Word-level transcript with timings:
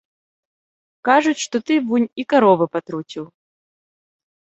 Кажуць, 1.09 1.43
што 1.45 1.57
ты 1.69 1.73
вунь 1.91 2.09
і 2.25 2.27
каровы 2.35 2.65
патруціў. 2.79 3.25